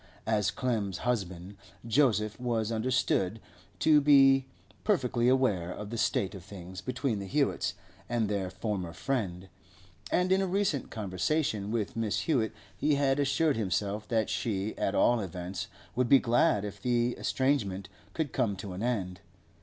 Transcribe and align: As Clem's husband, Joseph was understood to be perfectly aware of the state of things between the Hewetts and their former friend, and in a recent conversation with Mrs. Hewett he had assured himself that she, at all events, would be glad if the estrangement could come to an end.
As 0.25 0.49
Clem's 0.49 0.97
husband, 1.05 1.57
Joseph 1.85 2.39
was 2.39 2.71
understood 2.71 3.39
to 3.77 4.01
be 4.01 4.47
perfectly 4.83 5.27
aware 5.29 5.71
of 5.71 5.91
the 5.91 5.95
state 5.99 6.33
of 6.33 6.43
things 6.43 6.81
between 6.81 7.19
the 7.19 7.27
Hewetts 7.27 7.75
and 8.09 8.27
their 8.27 8.49
former 8.49 8.93
friend, 8.93 9.47
and 10.11 10.31
in 10.31 10.41
a 10.41 10.47
recent 10.47 10.89
conversation 10.89 11.69
with 11.69 11.93
Mrs. 11.93 12.21
Hewett 12.21 12.53
he 12.75 12.95
had 12.95 13.19
assured 13.19 13.57
himself 13.57 14.07
that 14.07 14.27
she, 14.27 14.75
at 14.75 14.95
all 14.95 15.19
events, 15.19 15.67
would 15.95 16.09
be 16.09 16.17
glad 16.17 16.65
if 16.65 16.81
the 16.81 17.13
estrangement 17.15 17.87
could 18.15 18.33
come 18.33 18.55
to 18.55 18.73
an 18.73 18.81
end. 18.81 19.21